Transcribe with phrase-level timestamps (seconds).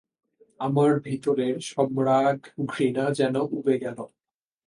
[0.59, 2.37] আমার ভিতরের সব রাগ,
[2.65, 3.99] ঘৃণা যেন উবে গেল।